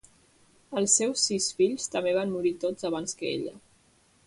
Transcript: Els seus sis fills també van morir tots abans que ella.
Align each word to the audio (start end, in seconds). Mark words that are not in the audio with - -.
Els 0.79 0.95
seus 1.01 1.25
sis 1.27 1.51
fills 1.59 1.85
també 1.97 2.15
van 2.19 2.33
morir 2.39 2.55
tots 2.65 2.91
abans 2.91 3.17
que 3.21 3.31
ella. 3.37 3.55